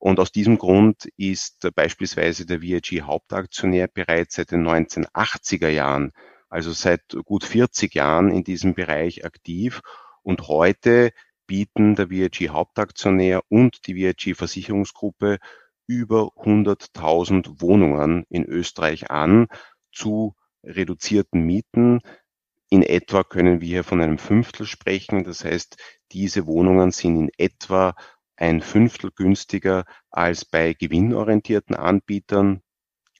Und 0.07 0.21
aus 0.21 0.31
diesem 0.31 0.57
Grund 0.57 1.09
ist 1.17 1.67
beispielsweise 1.75 2.45
der 2.45 2.61
VIG 2.61 3.01
Hauptaktionär 3.01 3.89
bereits 3.89 4.35
seit 4.35 4.51
den 4.51 4.65
1980er 4.65 5.67
Jahren, 5.67 6.13
also 6.47 6.71
seit 6.71 7.17
gut 7.25 7.43
40 7.43 7.93
Jahren 7.93 8.29
in 8.29 8.45
diesem 8.45 8.73
Bereich 8.73 9.25
aktiv 9.25 9.81
und 10.23 10.47
heute 10.47 11.11
bieten 11.45 11.95
der 11.95 12.09
VIG 12.09 12.51
Hauptaktionär 12.51 13.41
und 13.49 13.85
die 13.85 13.95
VIG 13.95 14.33
Versicherungsgruppe 14.33 15.39
über 15.87 16.31
100.000 16.37 17.59
Wohnungen 17.59 18.23
in 18.29 18.45
Österreich 18.45 19.11
an 19.11 19.47
zu 19.91 20.35
reduzierten 20.63 21.41
Mieten. 21.41 21.99
In 22.69 22.81
etwa 22.81 23.25
können 23.25 23.59
wir 23.59 23.67
hier 23.67 23.83
von 23.83 23.99
einem 23.99 24.19
Fünftel 24.19 24.67
sprechen. 24.67 25.25
Das 25.25 25.43
heißt, 25.43 25.75
diese 26.13 26.47
Wohnungen 26.47 26.91
sind 26.91 27.17
in 27.17 27.29
etwa 27.37 27.93
ein 28.37 28.61
Fünftel 28.61 29.11
günstiger 29.11 29.85
als 30.09 30.45
bei 30.45 30.73
gewinnorientierten 30.73 31.75
Anbietern. 31.75 32.61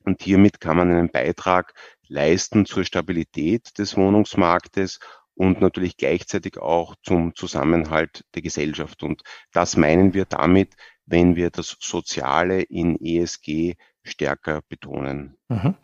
Und 0.04 0.22
hiermit 0.22 0.62
kann 0.62 0.78
man 0.78 0.90
einen 0.90 1.12
Beitrag 1.12 1.74
leisten 2.08 2.66
zur 2.66 2.86
Stabilität 2.86 3.78
des 3.78 3.98
Wohnungsmarktes 3.98 5.00
und 5.34 5.60
natürlich 5.60 5.98
gleichzeitig 5.98 6.58
auch 6.58 6.96
zum 7.04 7.36
Zusammenhalt 7.36 8.24
der 8.34 8.42
Gesellschaft. 8.42 9.04
Und 9.04 9.22
das 9.52 9.76
meinen 9.76 10.14
wir 10.14 10.26
damit, 10.26 10.76
wenn 11.06 11.36
wir 11.36 11.50
das 11.50 11.76
Soziale 11.80 12.62
in 12.62 12.98
ESG 13.00 13.76
stärker 14.04 14.62
betonen. 14.70 15.38
Mhm. 15.50 15.76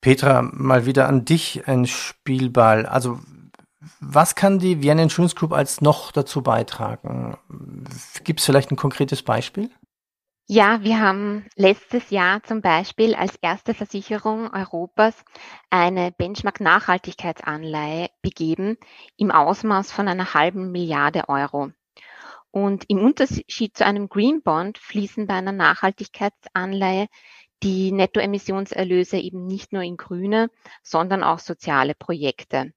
Petra, 0.00 0.42
mal 0.42 0.86
wieder 0.86 1.08
an 1.08 1.24
dich 1.24 1.66
ein 1.66 1.86
Spielball. 1.86 2.86
Also 2.86 3.18
was 4.00 4.34
kann 4.34 4.58
die 4.58 4.82
Vienna 4.82 5.02
Insurance 5.04 5.34
Group 5.34 5.52
als 5.52 5.80
noch 5.80 6.10
dazu 6.12 6.42
beitragen? 6.42 7.36
Gibt 8.24 8.40
es 8.40 8.46
vielleicht 8.46 8.70
ein 8.70 8.76
konkretes 8.76 9.22
Beispiel? 9.22 9.70
Ja, 10.50 10.82
wir 10.82 10.98
haben 10.98 11.44
letztes 11.56 12.08
Jahr 12.08 12.42
zum 12.42 12.62
Beispiel 12.62 13.14
als 13.14 13.36
erste 13.36 13.74
Versicherung 13.74 14.50
Europas 14.50 15.14
eine 15.68 16.10
Benchmark-Nachhaltigkeitsanleihe 16.10 18.08
begeben 18.22 18.78
im 19.18 19.30
Ausmaß 19.30 19.92
von 19.92 20.08
einer 20.08 20.32
halben 20.32 20.72
Milliarde 20.72 21.28
Euro. 21.28 21.70
Und 22.50 22.84
im 22.88 23.04
Unterschied 23.04 23.76
zu 23.76 23.84
einem 23.84 24.08
Green 24.08 24.42
Bond 24.42 24.78
fließen 24.78 25.26
bei 25.26 25.34
einer 25.34 25.52
Nachhaltigkeitsanleihe 25.52 27.08
die 27.62 27.92
Nettoemissionserlöse 27.92 29.18
eben 29.18 29.46
nicht 29.46 29.74
nur 29.74 29.82
in 29.82 29.98
grüne, 29.98 30.48
sondern 30.82 31.22
auch 31.22 31.40
soziale 31.40 31.94
Projekte. 31.94 32.72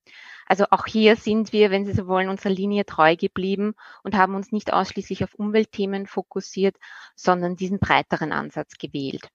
Also 0.52 0.66
auch 0.70 0.86
hier 0.86 1.16
sind 1.16 1.54
wir, 1.54 1.72
wenn 1.72 1.86
Sie 1.86 1.94
so 1.94 2.08
wollen, 2.08 2.28
unserer 2.28 2.52
Linie 2.52 2.86
treu 2.86 3.16
geblieben 3.16 3.74
und 4.04 4.18
haben 4.18 4.36
uns 4.36 4.52
nicht 4.52 4.74
ausschließlich 4.74 5.24
auf 5.24 5.34
Umweltthemen 5.36 6.08
fokussiert, 6.08 6.76
sondern 7.16 7.56
diesen 7.56 7.80
breiteren 7.80 8.34
Ansatz 8.34 8.78
gewählt. 8.78 9.30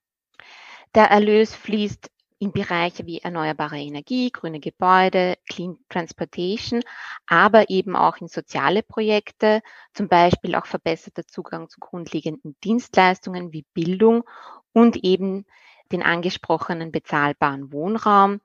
Der 0.93 1.05
Erlös 1.05 1.55
fließt 1.55 2.11
in 2.37 2.51
Bereiche 2.51 3.07
wie 3.07 3.17
erneuerbare 3.17 3.79
Energie, 3.79 4.29
grüne 4.29 4.59
Gebäude, 4.59 5.39
Clean 5.49 5.79
Transportation, 5.89 6.83
aber 7.25 7.71
eben 7.71 7.95
auch 7.95 8.17
in 8.17 8.27
soziale 8.27 8.83
Projekte, 8.83 9.63
zum 9.95 10.09
Beispiel 10.09 10.53
auch 10.53 10.67
verbesserter 10.67 11.25
Zugang 11.25 11.67
zu 11.67 11.79
grundlegenden 11.79 12.55
Dienstleistungen 12.63 13.51
wie 13.53 13.65
Bildung 13.73 14.23
und 14.71 14.97
eben 14.97 15.47
den 15.91 16.03
angesprochenen 16.03 16.91
bezahlbaren 16.91 17.71
Wohnraum, 17.71 18.39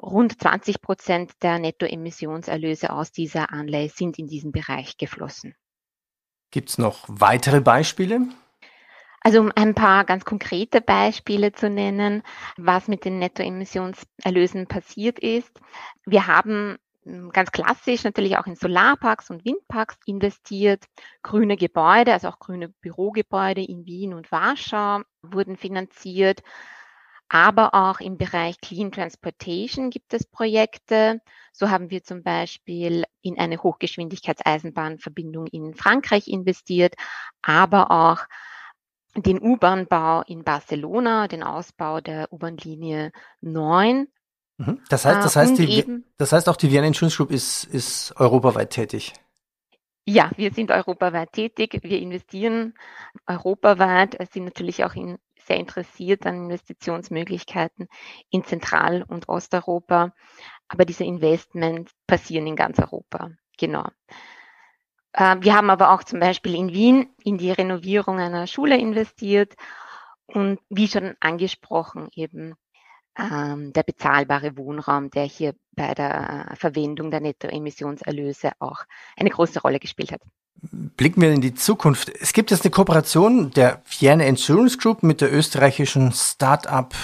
Rund 0.00 0.40
20 0.40 0.82
Prozent 0.82 1.32
der 1.42 1.58
Nettoemissionserlöse 1.58 2.90
aus 2.90 3.12
dieser 3.12 3.50
Anleihe 3.50 3.88
sind 3.88 4.18
in 4.18 4.26
diesen 4.26 4.52
Bereich 4.52 4.98
geflossen. 4.98 5.54
Gibt 6.50 6.70
es 6.70 6.78
noch 6.78 7.04
weitere 7.08 7.60
Beispiele? 7.60 8.28
Also 9.26 9.40
um 9.40 9.50
ein 9.56 9.74
paar 9.74 10.04
ganz 10.04 10.24
konkrete 10.24 10.80
Beispiele 10.80 11.50
zu 11.52 11.68
nennen, 11.68 12.22
was 12.56 12.86
mit 12.86 13.04
den 13.04 13.18
Nettoemissionserlösen 13.18 14.68
passiert 14.68 15.18
ist. 15.18 15.50
Wir 16.04 16.28
haben 16.28 16.76
hm, 17.02 17.30
ganz 17.30 17.50
klassisch 17.50 18.04
natürlich 18.04 18.38
auch 18.38 18.46
in 18.46 18.54
Solarparks 18.54 19.30
und 19.30 19.44
Windparks 19.44 19.96
investiert. 20.06 20.84
Grüne 21.22 21.56
Gebäude, 21.56 22.12
also 22.12 22.28
auch 22.28 22.38
grüne 22.38 22.68
Bürogebäude 22.68 23.62
in 23.62 23.84
Wien 23.84 24.14
und 24.14 24.30
Warschau 24.30 25.00
wurden 25.22 25.56
finanziert. 25.56 26.42
Aber 27.28 27.74
auch 27.74 28.00
im 28.00 28.18
Bereich 28.18 28.60
Clean 28.60 28.92
Transportation 28.92 29.90
gibt 29.90 30.14
es 30.14 30.24
Projekte. 30.24 31.20
So 31.52 31.70
haben 31.70 31.90
wir 31.90 32.04
zum 32.04 32.22
Beispiel 32.22 33.04
in 33.20 33.38
eine 33.38 33.62
Hochgeschwindigkeitseisenbahnverbindung 33.62 35.46
in 35.48 35.74
Frankreich 35.74 36.28
investiert, 36.28 36.94
aber 37.42 37.90
auch 37.90 38.20
den 39.16 39.40
U-Bahn-Bau 39.40 40.22
in 40.26 40.44
Barcelona, 40.44 41.26
den 41.26 41.42
Ausbau 41.42 42.00
der 42.00 42.32
U-Bahn-Linie 42.32 43.12
9. 43.40 44.06
Mhm. 44.58 44.80
Das 44.88 45.04
heißt, 45.04 45.24
das 45.24 45.36
äh, 45.36 45.40
heißt, 45.40 45.58
die, 45.58 46.04
das 46.18 46.32
heißt 46.32 46.48
auch 46.48 46.56
die 46.56 46.70
Vienna 46.70 46.86
Insurance 46.86 47.16
Group 47.16 47.30
ist, 47.30 47.64
ist 47.64 48.14
europaweit 48.16 48.70
tätig. 48.70 49.14
Ja, 50.08 50.30
wir 50.36 50.52
sind 50.52 50.70
europaweit 50.70 51.32
tätig. 51.32 51.80
Wir 51.82 51.98
investieren 51.98 52.74
europaweit, 53.26 54.16
sind 54.32 54.44
natürlich 54.44 54.84
auch 54.84 54.94
in 54.94 55.18
sehr 55.46 55.56
interessiert 55.56 56.26
an 56.26 56.44
Investitionsmöglichkeiten 56.44 57.88
in 58.30 58.44
Zentral- 58.44 59.04
und 59.06 59.28
Osteuropa. 59.28 60.12
Aber 60.68 60.84
diese 60.84 61.04
Investments 61.04 61.92
passieren 62.06 62.46
in 62.46 62.56
ganz 62.56 62.78
Europa. 62.78 63.30
Genau. 63.58 63.86
Äh, 65.12 65.36
wir 65.40 65.54
haben 65.54 65.70
aber 65.70 65.92
auch 65.92 66.04
zum 66.04 66.20
Beispiel 66.20 66.54
in 66.54 66.72
Wien 66.72 67.08
in 67.22 67.38
die 67.38 67.52
Renovierung 67.52 68.18
einer 68.18 68.46
Schule 68.46 68.76
investiert 68.76 69.54
und 70.26 70.60
wie 70.68 70.88
schon 70.88 71.14
angesprochen 71.20 72.08
eben 72.14 72.54
ähm, 73.18 73.72
der 73.72 73.82
bezahlbare 73.82 74.56
Wohnraum, 74.56 75.10
der 75.10 75.24
hier 75.24 75.54
bei 75.72 75.94
der 75.94 76.52
Verwendung 76.56 77.10
der 77.10 77.20
Nettoemissionserlöse 77.20 78.52
auch 78.58 78.84
eine 79.16 79.30
große 79.30 79.60
Rolle 79.60 79.78
gespielt 79.78 80.12
hat. 80.12 80.22
Blicken 80.62 81.20
wir 81.20 81.32
in 81.32 81.40
die 81.40 81.54
Zukunft. 81.54 82.08
Es 82.08 82.32
gibt 82.32 82.50
jetzt 82.50 82.64
eine 82.64 82.70
Kooperation 82.70 83.50
der 83.50 83.82
Vienna 83.98 84.24
Insurance 84.24 84.78
Group 84.78 85.02
mit 85.02 85.20
der 85.20 85.32
österreichischen 85.32 86.12
Start-up 86.12 86.94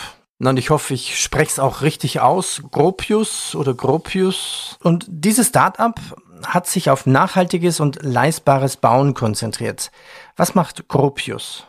und 0.48 0.56
ich 0.56 0.70
hoffe, 0.70 0.94
ich 0.94 1.20
spreche 1.20 1.52
es 1.52 1.58
auch 1.58 1.82
richtig 1.82 2.20
aus, 2.20 2.62
Gropius 2.70 3.54
oder 3.54 3.74
Gropius. 3.74 4.76
Und 4.82 5.06
dieses 5.08 5.48
Start-up 5.48 6.00
hat 6.44 6.66
sich 6.66 6.90
auf 6.90 7.06
nachhaltiges 7.06 7.78
und 7.78 8.02
leistbares 8.02 8.76
Bauen 8.76 9.14
konzentriert. 9.14 9.92
Was 10.36 10.54
macht 10.56 10.88
Gropius? 10.88 11.64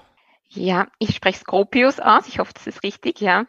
Ja, 0.49 0.87
ich 0.97 1.15
spreche 1.15 1.39
es 1.39 1.45
Gropius 1.45 1.99
aus. 1.99 2.27
Ich 2.27 2.39
hoffe, 2.39 2.53
das 2.53 2.65
ist 2.65 2.83
richtig, 2.83 3.19
ja. 3.21 3.45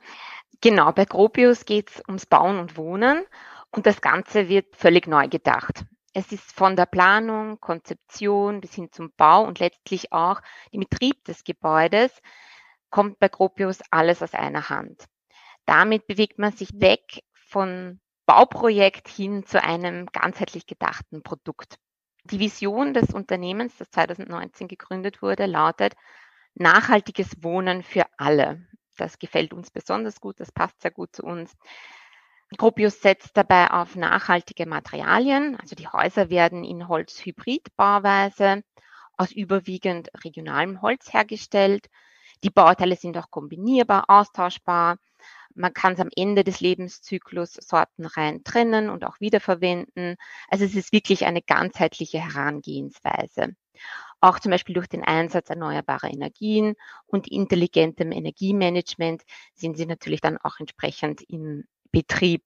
Genau, 0.60 0.92
bei 0.92 1.06
Gropius 1.06 1.64
geht 1.64 1.90
es 1.90 2.02
ums 2.06 2.26
Bauen 2.26 2.58
und 2.58 2.76
Wohnen 2.76 3.24
und 3.70 3.86
das 3.86 4.00
Ganze 4.02 4.48
wird 4.48 4.76
völlig 4.76 5.06
neu 5.06 5.28
gedacht. 5.28 5.84
Es 6.16 6.30
ist 6.30 6.52
von 6.52 6.76
der 6.76 6.86
Planung, 6.86 7.60
Konzeption 7.60 8.60
bis 8.60 8.72
hin 8.74 8.88
zum 8.92 9.12
Bau 9.16 9.44
und 9.44 9.58
letztlich 9.58 10.12
auch 10.12 10.40
den 10.72 10.80
Betrieb 10.80 11.24
des 11.24 11.42
Gebäudes 11.42 12.12
kommt 12.88 13.18
bei 13.18 13.28
Gropius 13.28 13.80
alles 13.90 14.22
aus 14.22 14.32
einer 14.32 14.68
Hand. 14.68 15.06
Damit 15.66 16.06
bewegt 16.06 16.38
man 16.38 16.52
sich 16.52 16.70
weg 16.74 17.24
von 17.34 18.00
Bauprojekt 18.26 19.08
hin 19.08 19.44
zu 19.44 19.60
einem 19.60 20.06
ganzheitlich 20.06 20.66
gedachten 20.66 21.24
Produkt. 21.24 21.78
Die 22.22 22.38
Vision 22.38 22.94
des 22.94 23.12
Unternehmens, 23.12 23.76
das 23.76 23.90
2019 23.90 24.68
gegründet 24.68 25.20
wurde, 25.20 25.46
lautet 25.46 25.94
nachhaltiges 26.54 27.42
Wohnen 27.42 27.82
für 27.82 28.06
alle. 28.18 28.64
Das 28.96 29.18
gefällt 29.18 29.52
uns 29.52 29.72
besonders 29.72 30.20
gut, 30.20 30.38
das 30.38 30.52
passt 30.52 30.80
sehr 30.80 30.92
gut 30.92 31.16
zu 31.16 31.24
uns. 31.24 31.56
Gropius 32.56 33.00
setzt 33.00 33.36
dabei 33.36 33.70
auf 33.70 33.96
nachhaltige 33.96 34.66
Materialien, 34.66 35.56
also 35.60 35.74
die 35.74 35.88
Häuser 35.88 36.30
werden 36.30 36.64
in 36.64 36.88
Holz-Hybrid-Bauweise 36.88 38.62
aus 39.16 39.32
überwiegend 39.32 40.10
regionalem 40.24 40.82
Holz 40.82 41.12
hergestellt. 41.12 41.88
Die 42.42 42.50
Bauteile 42.50 42.96
sind 42.96 43.16
auch 43.16 43.30
kombinierbar, 43.30 44.04
austauschbar. 44.08 44.98
Man 45.54 45.72
kann 45.72 45.94
es 45.94 46.00
am 46.00 46.10
Ende 46.14 46.44
des 46.44 46.60
Lebenszyklus 46.60 47.54
sortenrein 47.54 48.42
trennen 48.44 48.90
und 48.90 49.04
auch 49.04 49.20
wiederverwenden. 49.20 50.16
Also 50.48 50.64
es 50.64 50.74
ist 50.74 50.92
wirklich 50.92 51.26
eine 51.26 51.42
ganzheitliche 51.42 52.18
Herangehensweise 52.18 53.54
auch 54.24 54.38
zum 54.38 54.50
Beispiel 54.50 54.74
durch 54.74 54.88
den 54.88 55.04
Einsatz 55.04 55.50
erneuerbarer 55.50 56.10
Energien 56.10 56.76
und 57.06 57.28
intelligentem 57.28 58.10
Energiemanagement 58.10 59.22
sind 59.52 59.76
sie 59.76 59.84
natürlich 59.84 60.22
dann 60.22 60.38
auch 60.38 60.60
entsprechend 60.60 61.20
im 61.28 61.64
Betrieb 61.94 62.42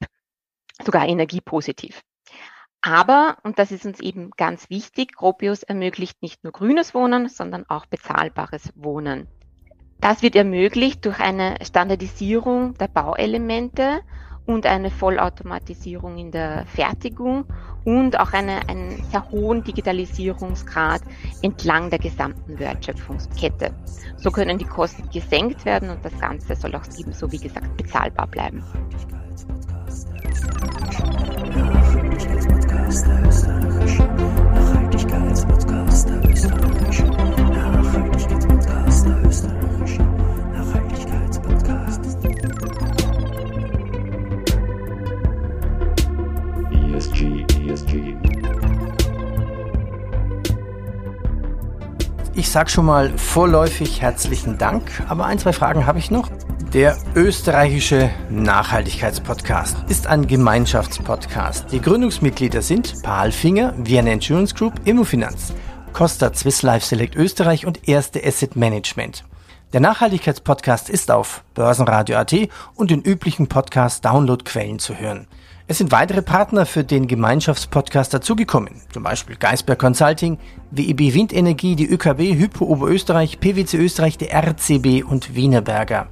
sogar 0.84 1.08
energiepositiv. 1.08 2.02
Aber, 2.82 3.38
und 3.42 3.58
das 3.58 3.72
ist 3.72 3.86
uns 3.86 3.98
eben 3.98 4.30
ganz 4.36 4.70
wichtig, 4.70 5.14
Gropius 5.16 5.62
ermöglicht 5.62 6.22
nicht 6.22 6.44
nur 6.44 6.52
grünes 6.52 6.94
Wohnen, 6.94 7.28
sondern 7.28 7.64
auch 7.68 7.86
bezahlbares 7.86 8.70
Wohnen. 8.76 9.26
Das 10.00 10.22
wird 10.22 10.36
ermöglicht 10.36 11.04
durch 11.04 11.18
eine 11.18 11.56
Standardisierung 11.62 12.74
der 12.74 12.86
Bauelemente 12.86 14.00
und 14.46 14.64
eine 14.64 14.90
Vollautomatisierung 14.90 16.18
in 16.18 16.30
der 16.30 16.66
Fertigung 16.66 17.46
und 17.84 18.20
auch 18.20 18.32
eine, 18.32 18.68
einen 18.68 19.02
sehr 19.10 19.28
hohen 19.30 19.64
Digitalisierungsgrad 19.64 21.02
entlang 21.42 21.90
der 21.90 21.98
gesamten 21.98 22.58
Wertschöpfungskette. 22.58 23.74
So 24.16 24.30
können 24.30 24.56
die 24.58 24.64
Kosten 24.64 25.08
gesenkt 25.10 25.64
werden 25.64 25.90
und 25.90 26.04
das 26.04 26.18
Ganze 26.20 26.54
soll 26.54 26.76
auch 26.76 26.84
ebenso, 26.96 27.30
wie 27.32 27.38
gesagt, 27.38 27.76
bezahlbar 27.76 28.28
bleiben. 28.28 28.62
Ich 52.34 52.52
sag 52.52 52.70
schon 52.70 52.86
mal 52.86 53.10
vorläufig 53.18 54.00
herzlichen 54.00 54.58
Dank, 54.58 55.02
aber 55.08 55.26
ein, 55.26 55.38
zwei 55.38 55.52
Fragen 55.52 55.86
habe 55.86 55.98
ich 55.98 56.10
noch. 56.10 56.30
Der 56.74 56.98
österreichische 57.14 58.10
Nachhaltigkeitspodcast 58.28 59.74
ist 59.88 60.06
ein 60.06 60.26
Gemeinschaftspodcast. 60.26 61.72
Die 61.72 61.80
Gründungsmitglieder 61.80 62.60
sind 62.60 63.02
Paul 63.02 63.32
Finger, 63.32 63.72
Vienna 63.78 64.12
Insurance 64.12 64.54
Group, 64.54 64.74
Immofinanz, 64.84 65.54
Costa 65.94 66.30
Swiss 66.34 66.60
Life 66.60 66.84
Select 66.84 67.16
Österreich 67.16 67.64
und 67.64 67.88
Erste 67.88 68.22
Asset 68.22 68.54
Management. 68.54 69.24
Der 69.72 69.80
Nachhaltigkeitspodcast 69.80 70.90
ist 70.90 71.10
auf 71.10 71.42
Börsenradio.at 71.54 72.34
und 72.74 72.90
den 72.90 73.00
üblichen 73.00 73.46
Podcast-Download-Quellen 73.46 74.78
zu 74.78 74.94
hören. 74.94 75.26
Es 75.68 75.78
sind 75.78 75.90
weitere 75.90 76.20
Partner 76.20 76.66
für 76.66 76.84
den 76.84 77.06
Gemeinschaftspodcast 77.06 78.12
dazugekommen, 78.12 78.82
zum 78.92 79.04
Beispiel 79.04 79.36
Geisberg 79.36 79.78
Consulting, 79.78 80.38
WEB 80.70 81.14
Windenergie, 81.14 81.76
die 81.76 81.88
ÖKB, 81.88 82.38
Hypo 82.38 82.66
Oberösterreich, 82.66 83.40
PwC 83.40 83.78
Österreich, 83.78 84.18
der 84.18 84.34
RCB 84.34 85.02
und 85.02 85.34
Wienerberger. 85.34 86.08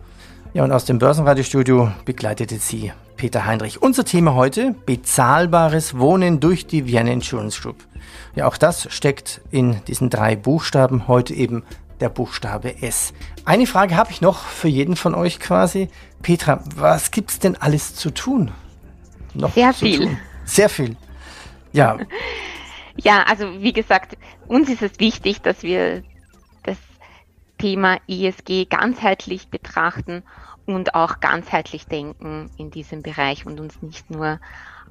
Ja, 0.57 0.65
und 0.65 0.73
aus 0.73 0.87
dem 0.87 0.99
Börsenradiostudio 0.99 1.93
begleitete 2.07 2.57
sie 2.57 2.91
Peter 3.19 3.45
Heinrich. 3.45 3.83
Unser 3.83 4.07
Thema 4.07 4.33
heute, 4.33 4.75
bezahlbares 4.87 5.99
Wohnen 5.99 6.41
durch 6.41 6.67
die 6.67 6.87
Vienna 6.87 7.13
Insurance 7.13 7.61
Group. 7.61 7.85
Ja, 8.35 8.47
auch 8.47 8.57
das 8.57 8.91
steckt 8.91 9.43
in 9.51 9.85
diesen 9.85 10.09
drei 10.09 10.35
Buchstaben, 10.35 11.09
heute 11.09 11.35
eben 11.35 11.63
der 12.01 12.09
Buchstabe 12.09 12.81
S. 12.81 13.13
Eine 13.45 13.67
Frage 13.67 13.99
habe 13.99 14.11
ich 14.13 14.23
noch 14.23 14.39
für 14.39 14.69
jeden 14.69 14.97
von 14.97 15.15
euch 15.15 15.41
quasi. 15.41 15.91
Petra, 16.23 16.65
was 16.75 17.11
gibt's 17.11 17.39
denn 17.39 17.57
alles 17.57 17.95
zu 17.95 18.11
tun? 18.11 18.51
noch 19.35 19.53
Sehr 19.53 19.75
viel. 19.75 20.07
Tun. 20.07 20.19
Sehr 20.47 20.71
viel. 20.71 20.97
Ja. 21.75 21.99
Ja, 22.99 23.25
also 23.25 23.61
wie 23.61 23.75
gesagt, 23.75 24.17
uns 24.49 24.71
ist 24.71 24.81
es 24.81 24.99
wichtig, 24.99 25.43
dass 25.43 25.63
wir 25.63 26.03
das 26.63 26.79
Thema 27.59 27.99
ESG 28.09 28.65
ganzheitlich 28.71 29.49
betrachten 29.49 30.23
und 30.67 30.95
auch 30.95 31.21
ganzheitlich 31.21 31.87
denken 31.87 32.51
in 32.57 32.71
diesem 32.71 33.03
Bereich 33.03 33.47
und 33.47 33.61
uns 33.61 33.81
nicht 33.83 34.11
nur 34.11 34.41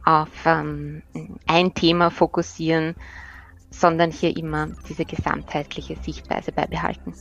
auf 0.06 0.30
ähm, 0.46 1.02
ein 1.48 1.74
Thema 1.74 2.12
fokussieren, 2.12 2.96
sondern 3.70 4.12
hier 4.12 4.36
immer 4.38 4.70
diese 4.88 5.06
gesamtheitliche 5.06 5.98
Sichtweise 6.02 6.52
beibehalten. 6.52 7.14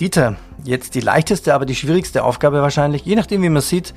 Dieter, 0.00 0.36
jetzt 0.64 0.94
die 0.94 1.00
leichteste, 1.00 1.54
aber 1.54 1.66
die 1.66 1.74
schwierigste 1.74 2.24
Aufgabe 2.24 2.62
wahrscheinlich, 2.62 3.04
je 3.04 3.16
nachdem, 3.16 3.42
wie 3.42 3.50
man 3.50 3.62
sieht. 3.62 3.94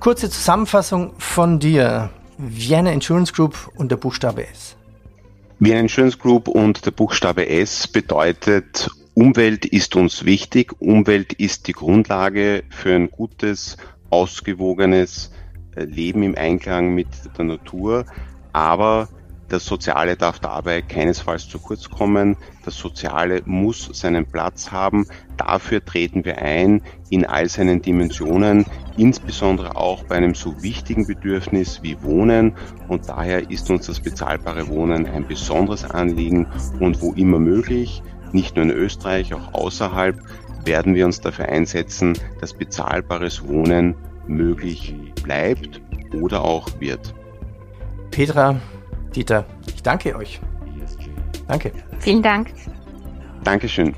Kurze 0.00 0.28
Zusammenfassung 0.28 1.14
von 1.18 1.60
dir. 1.60 2.10
Vienna 2.36 2.90
Insurance 2.90 3.32
Group 3.32 3.70
und 3.76 3.92
der 3.92 3.96
Buchstabe 3.96 4.48
S. 4.48 4.76
Vienna 5.60 5.80
Insurance 5.80 6.18
Group 6.18 6.48
und 6.48 6.84
der 6.84 6.90
Buchstabe 6.90 7.48
S 7.48 7.86
bedeutet, 7.86 8.90
Umwelt 9.14 9.64
ist 9.64 9.94
uns 9.94 10.24
wichtig. 10.24 10.74
Umwelt 10.80 11.34
ist 11.34 11.68
die 11.68 11.72
Grundlage 11.72 12.64
für 12.68 12.96
ein 12.96 13.12
gutes, 13.12 13.76
ausgewogenes 14.10 15.30
äh, 15.76 15.84
Leben 15.84 16.24
im 16.24 16.34
Einklang 16.36 16.96
mit 16.96 17.06
der 17.38 17.44
Natur. 17.44 18.06
Aber 18.52 19.08
das 19.48 19.66
Soziale 19.66 20.16
darf 20.16 20.40
dabei 20.40 20.82
keinesfalls 20.82 21.48
zu 21.48 21.60
kurz 21.60 21.88
kommen. 21.88 22.36
Das 22.64 22.76
Soziale 22.76 23.42
muss 23.44 23.88
seinen 23.92 24.26
Platz 24.26 24.72
haben. 24.72 25.06
Dafür 25.36 25.84
treten 25.84 26.24
wir 26.24 26.38
ein 26.38 26.82
in 27.08 27.24
all 27.24 27.48
seinen 27.48 27.82
Dimensionen, 27.82 28.66
insbesondere 28.96 29.76
auch 29.76 30.02
bei 30.04 30.16
einem 30.16 30.34
so 30.34 30.60
wichtigen 30.60 31.06
Bedürfnis 31.06 31.84
wie 31.84 32.02
Wohnen. 32.02 32.56
Und 32.88 33.08
daher 33.08 33.48
ist 33.48 33.70
uns 33.70 33.86
das 33.86 34.00
bezahlbare 34.00 34.66
Wohnen 34.66 35.06
ein 35.06 35.28
besonderes 35.28 35.84
Anliegen. 35.84 36.48
Und 36.80 37.00
wo 37.00 37.12
immer 37.12 37.38
möglich, 37.38 38.02
nicht 38.34 38.56
nur 38.56 38.64
in 38.64 38.70
Österreich, 38.70 39.32
auch 39.34 39.54
außerhalb, 39.54 40.18
werden 40.64 40.94
wir 40.94 41.04
uns 41.04 41.20
dafür 41.20 41.48
einsetzen, 41.48 42.18
dass 42.40 42.54
bezahlbares 42.54 43.46
Wohnen 43.46 43.94
möglich 44.26 44.94
bleibt 45.22 45.80
oder 46.20 46.42
auch 46.42 46.68
wird. 46.80 47.14
Petra, 48.10 48.56
Dieter, 49.14 49.44
ich 49.66 49.82
danke 49.82 50.16
euch. 50.16 50.40
Danke. 51.46 51.72
Vielen 51.98 52.22
Dank. 52.22 52.52
Dankeschön. 53.42 53.94